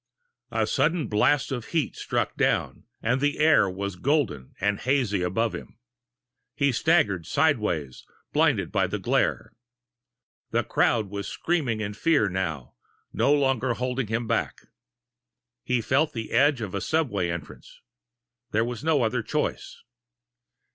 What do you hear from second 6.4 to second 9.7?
He staggered sideways, blinded by the glare.